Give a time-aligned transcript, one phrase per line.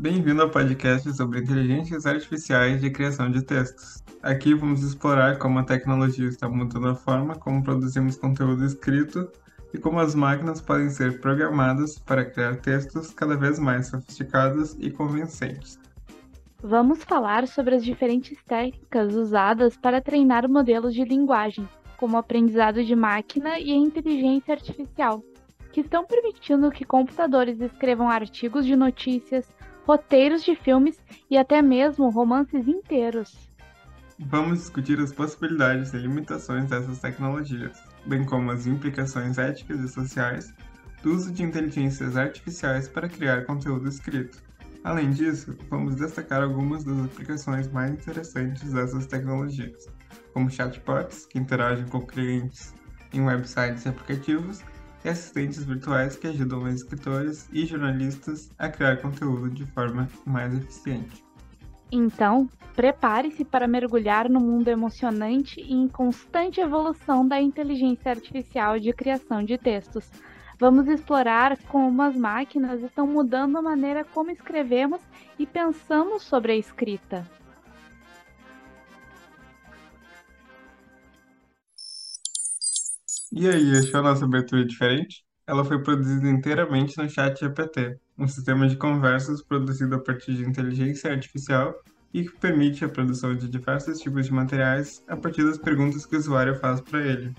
[0.00, 4.02] Bem-vindo ao podcast sobre inteligências artificiais de criação de textos.
[4.22, 9.30] Aqui vamos explorar como a tecnologia está mudando a forma como produzimos conteúdo escrito
[9.74, 14.90] e como as máquinas podem ser programadas para criar textos cada vez mais sofisticados e
[14.90, 15.78] convincentes.
[16.62, 22.82] Vamos falar sobre as diferentes técnicas usadas para treinar modelos de linguagem, como o aprendizado
[22.82, 25.22] de máquina e a inteligência artificial,
[25.70, 29.46] que estão permitindo que computadores escrevam artigos de notícias,
[29.86, 30.98] roteiros de filmes
[31.30, 33.50] e até mesmo romances inteiros.
[34.18, 40.54] Vamos discutir as possibilidades e limitações dessas tecnologias bem como as implicações éticas e sociais
[41.02, 44.42] do uso de inteligências artificiais para criar conteúdo escrito.
[44.82, 49.86] Além disso, vamos destacar algumas das aplicações mais interessantes dessas tecnologias,
[50.32, 52.74] como chatbots, que interagem com clientes
[53.12, 54.62] em websites e aplicativos,
[55.04, 61.24] e assistentes virtuais que ajudam escritores e jornalistas a criar conteúdo de forma mais eficiente.
[61.92, 68.92] Então, prepare-se para mergulhar no mundo emocionante e em constante evolução da inteligência artificial de
[68.92, 70.08] criação de textos.
[70.58, 75.00] Vamos explorar como as máquinas estão mudando a maneira como escrevemos
[75.38, 77.26] e pensamos sobre a escrita.
[83.32, 85.24] E aí, achou a nossa abertura diferente?
[85.46, 91.12] Ela foi produzida inteiramente no ChatGPT, um sistema de conversas produzido a partir de inteligência
[91.12, 91.74] artificial
[92.12, 96.16] e que permite a produção de diversos tipos de materiais a partir das perguntas que
[96.16, 97.32] o usuário faz para ele.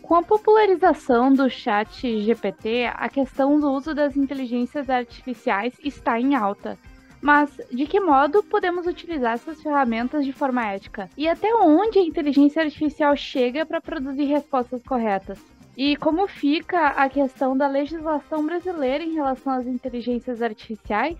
[0.00, 6.36] Com a popularização do chat GPT, a questão do uso das inteligências artificiais está em
[6.36, 6.78] alta.
[7.20, 11.10] Mas de que modo podemos utilizar essas ferramentas de forma ética?
[11.16, 15.38] E até onde a inteligência artificial chega para produzir respostas corretas?
[15.76, 21.16] E como fica a questão da legislação brasileira em relação às inteligências artificiais?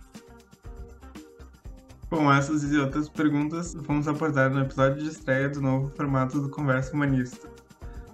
[2.11, 6.49] Com essas e outras perguntas, vamos abordar no episódio de estreia do novo formato do
[6.49, 7.49] Conversa Humanista,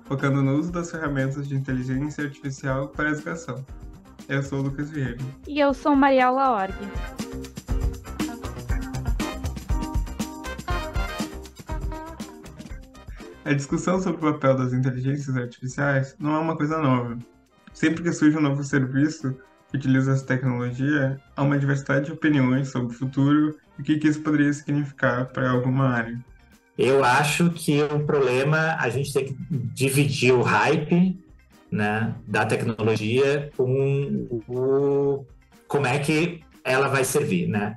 [0.02, 3.64] focando no uso das ferramentas de inteligência artificial para a educação.
[4.28, 5.18] Eu sou o Lucas Vieira.
[5.46, 6.74] E eu sou Mariela Org.
[13.44, 17.18] A discussão sobre o papel das inteligências artificiais não é uma coisa nova.
[17.74, 19.36] Sempre que surge um novo serviço
[19.70, 24.08] que utiliza essa tecnologia, há uma diversidade de opiniões sobre o futuro e o que,
[24.08, 26.18] isso poderia significar para alguma área.
[26.78, 31.18] Eu acho que o problema a gente tem que dividir o hype
[31.70, 35.26] né, da tecnologia com o
[35.68, 37.76] como é que ela vai servir, né?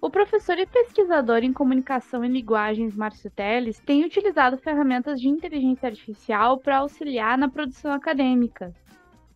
[0.00, 5.88] O professor e pesquisador em comunicação e linguagens Márcio Teles tem utilizado ferramentas de inteligência
[5.88, 8.72] artificial para auxiliar na produção acadêmica.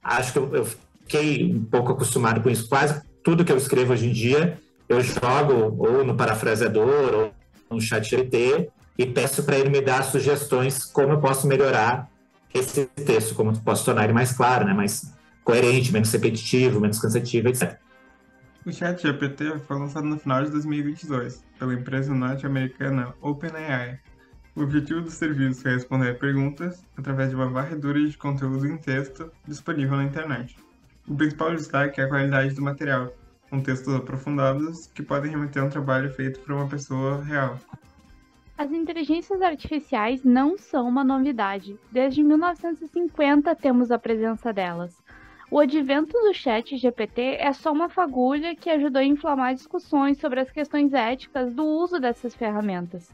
[0.03, 2.67] Acho que eu, fiquei um pouco acostumado com isso.
[2.67, 4.59] Quase tudo que eu escrevo hoje em dia,
[4.89, 7.35] eu jogo ou no parafraseador ou
[7.71, 12.09] no chat GPT e peço para ele me dar sugestões como eu posso melhorar
[12.55, 16.99] esse texto, como eu posso tornar ele mais claro, né, mais coerente, menos repetitivo, menos
[16.99, 17.84] cansativo, etc.
[18.67, 24.01] O ChatGPT foi lançado no final de 2022 pela empresa norte-americana OpenAI.
[24.57, 29.31] O objetivo do serviço é responder perguntas através de uma varredura de conteúdo em texto
[29.47, 30.57] disponível na internet.
[31.07, 33.13] O principal destaque é a qualidade do material,
[33.51, 37.59] com textos aprofundados que podem remeter a um trabalho feito por uma pessoa real.
[38.57, 41.79] As inteligências artificiais não são uma novidade.
[41.93, 45.04] Desde 1950 temos a presença delas.
[45.55, 50.41] O advento do chat GPT é só uma fagulha que ajudou a inflamar discussões sobre
[50.41, 53.09] as questões éticas do uso dessas ferramentas.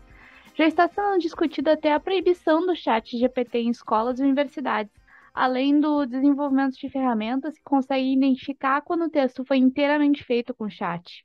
[0.54, 4.90] Já está sendo discutida até a proibição do chat GPT em escolas e universidades,
[5.34, 10.66] além do desenvolvimento de ferramentas que conseguem identificar quando o texto foi inteiramente feito com
[10.70, 11.22] chat.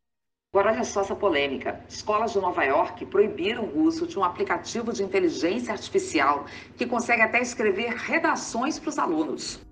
[0.54, 1.82] Agora olha só essa polêmica.
[1.88, 6.44] Escolas de Nova York proibiram o uso de um aplicativo de inteligência artificial
[6.76, 9.65] que consegue até escrever redações para os alunos.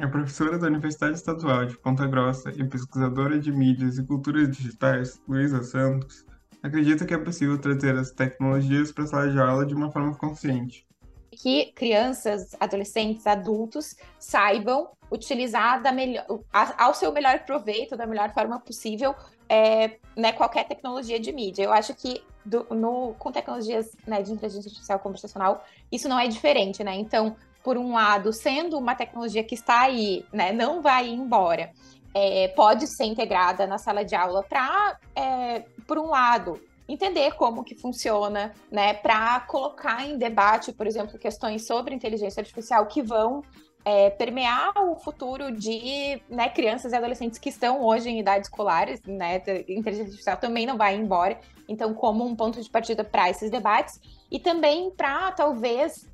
[0.00, 5.20] A professora da Universidade Estadual de Ponta Grossa e pesquisadora de mídias e culturas digitais,
[5.26, 6.24] Luísa Santos,
[6.62, 10.14] acredita que é possível trazer as tecnologias para a sala de aula de uma forma
[10.14, 10.86] consciente.
[11.32, 18.60] Que crianças, adolescentes, adultos saibam utilizar da melhor, ao seu melhor proveito, da melhor forma
[18.60, 19.16] possível,
[19.48, 21.64] é, né, qualquer tecnologia de mídia.
[21.64, 26.28] Eu acho que do, no, com tecnologias né, de inteligência artificial conversacional, isso não é
[26.28, 26.94] diferente, né?
[26.94, 27.36] Então,
[27.68, 31.70] por um lado, sendo uma tecnologia que está aí, né, não vai embora,
[32.14, 37.62] é, pode ser integrada na sala de aula para, é, por um lado, entender como
[37.62, 43.42] que funciona, né, para colocar em debate, por exemplo, questões sobre inteligência artificial que vão
[43.84, 49.02] é, permear o futuro de né, crianças e adolescentes que estão hoje em idades escolares,
[49.06, 49.36] né?
[49.68, 51.38] Inteligência artificial também não vai embora.
[51.68, 54.00] Então, como um ponto de partida para esses debates
[54.30, 56.06] e também para talvez,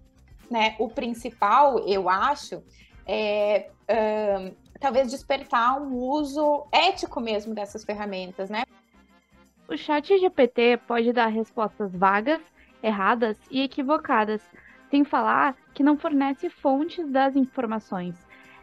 [0.51, 2.63] né, o principal, eu acho,
[3.07, 8.65] é uh, talvez despertar um uso ético mesmo dessas ferramentas, né?
[9.67, 12.41] O chat GPT pode dar respostas vagas,
[12.83, 14.43] erradas e equivocadas,
[14.91, 18.15] sem falar que não fornece fontes das informações.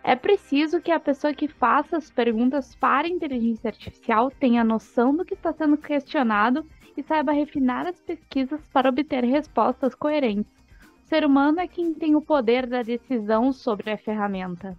[0.04, 5.16] É preciso que a pessoa que faça as perguntas para a inteligência artificial tenha noção
[5.16, 6.66] do que está sendo questionado
[6.98, 10.61] e saiba refinar as pesquisas para obter respostas coerentes.
[11.12, 14.78] Ser humano é quem tem o poder da decisão sobre a ferramenta.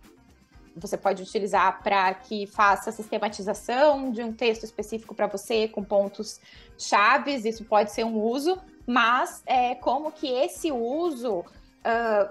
[0.75, 5.85] Você pode utilizar para que faça a sistematização de um texto específico para você, com
[5.85, 6.41] pontos
[6.79, 11.45] chaves, isso pode ser um uso, mas é, como que esse uso uh,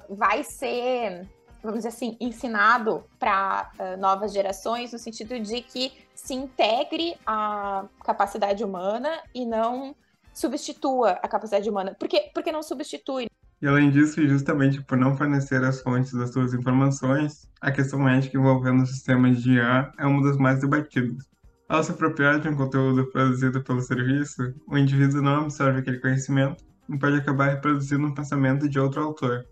[0.09, 1.30] vai ser,
[1.62, 7.86] vamos dizer assim, ensinado para uh, novas gerações, no sentido de que se integre a
[8.03, 9.95] capacidade humana e não
[10.33, 11.95] substitua a capacidade humana.
[12.00, 13.27] Por que, porque não substitui?
[13.61, 18.37] E além disso, justamente por não fornecer as fontes das suas informações, a questão ética
[18.37, 21.29] envolvendo sistemas de IA é uma das mais debatidas.
[21.69, 26.65] Ao se apropriar de um conteúdo produzido pelo serviço, o indivíduo não absorve aquele conhecimento
[26.89, 29.45] e pode acabar reproduzindo um pensamento de outro autor.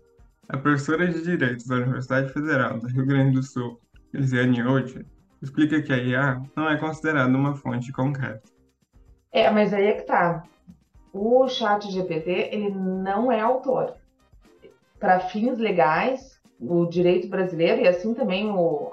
[0.48, 3.80] A professora de Direitos da Universidade Federal do Rio Grande do Sul,
[4.12, 5.06] Lisiane Oud,
[5.40, 8.42] explica que a IA não é considerada uma fonte concreta.
[9.32, 10.42] É, mas aí é que tá.
[11.12, 13.99] O chat GPT, ele não é autor.
[15.00, 18.92] Para fins legais, o direito brasileiro e assim também o,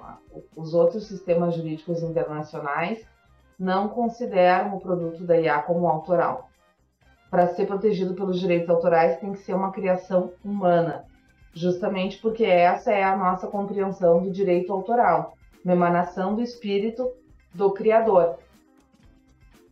[0.55, 3.05] os outros sistemas jurídicos internacionais
[3.59, 6.49] não consideram o produto da IA como autoral.
[7.29, 11.05] Para ser protegido pelos direitos autorais, tem que ser uma criação humana,
[11.53, 15.33] justamente porque essa é a nossa compreensão do direito autoral,
[15.65, 17.11] uma emanação do espírito
[17.53, 18.37] do criador.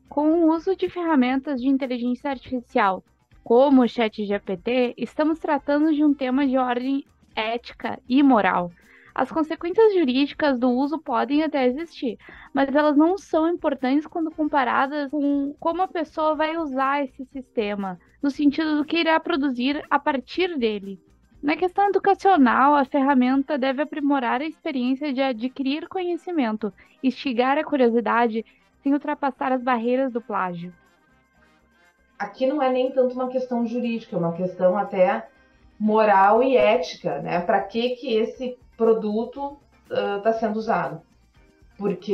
[0.09, 3.01] Com o uso de ferramentas de inteligência artificial,
[3.45, 8.69] como o ChatGPT, estamos tratando de um tema de ordem ética e moral
[9.15, 12.19] as consequências jurídicas do uso podem até existir,
[12.53, 17.97] mas elas não são importantes quando comparadas com como a pessoa vai usar esse sistema,
[18.21, 20.99] no sentido do que irá produzir a partir dele.
[21.41, 28.45] Na questão educacional, a ferramenta deve aprimorar a experiência de adquirir conhecimento, instigar a curiosidade,
[28.83, 30.73] sem ultrapassar as barreiras do plágio.
[32.17, 35.27] Aqui não é nem tanto uma questão jurídica, é uma questão até
[35.79, 37.41] moral e ética, né?
[37.41, 39.57] Para que que esse produto
[39.89, 41.01] está uh, sendo usado.
[41.77, 42.13] Porque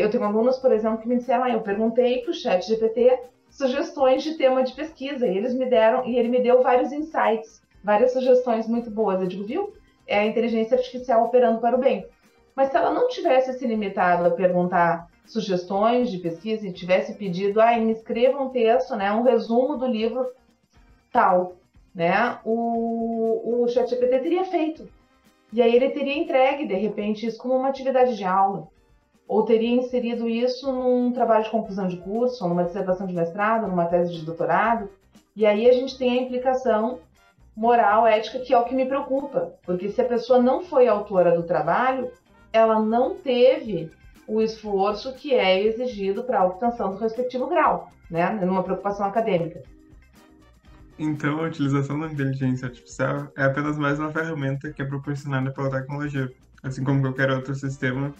[0.00, 3.18] eu tenho alunos, por exemplo, que me disseram, ah, eu perguntei para o chat GPT
[3.50, 7.62] sugestões de tema de pesquisa e eles me deram e ele me deu vários insights,
[7.84, 9.20] várias sugestões muito boas.
[9.20, 9.74] Eu digo, viu?
[10.06, 12.06] É a inteligência artificial operando para o bem.
[12.54, 17.60] Mas se ela não tivesse se limitado a perguntar sugestões de pesquisa e tivesse pedido,
[17.60, 20.26] ah, me escreva um texto, né, um resumo do livro
[21.10, 21.54] tal,
[21.94, 24.88] né, o, o ChatGPT teria feito.
[25.52, 28.68] E aí ele teria entregue, de repente, isso como uma atividade de aula.
[29.28, 33.86] Ou teria inserido isso num trabalho de conclusão de curso, numa dissertação de mestrado, numa
[33.86, 34.90] tese de doutorado.
[35.36, 37.00] E aí a gente tem a implicação
[37.54, 39.54] moral, ética, que é o que me preocupa.
[39.62, 42.10] Porque se a pessoa não foi autora do trabalho,
[42.50, 43.90] ela não teve
[44.26, 48.30] o esforço que é exigido para a obtenção do respectivo grau, né?
[48.30, 49.62] Numa preocupação acadêmica.
[50.98, 55.70] Então, a utilização da inteligência artificial é apenas mais uma ferramenta que é proporcionada pela
[55.70, 56.30] tecnologia.
[56.62, 58.14] Assim como qualquer outro sistema,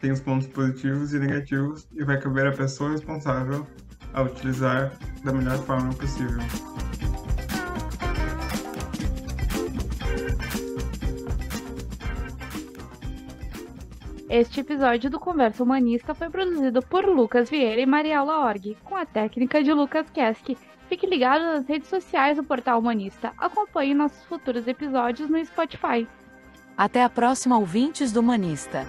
[0.00, 3.66] tem os pontos positivos e negativos e vai caber à pessoa responsável
[4.12, 4.92] a utilizar
[5.24, 6.38] da melhor forma possível.
[14.28, 19.06] Este episódio do Conversa Humanista foi produzido por Lucas Vieira e Mariela Org, com a
[19.06, 20.56] técnica de Lucas Keski
[20.88, 23.32] Fique ligado nas redes sociais do Portal Humanista.
[23.36, 26.08] Acompanhe nossos futuros episódios no Spotify.
[26.76, 28.86] Até a próxima, ouvintes do Humanista.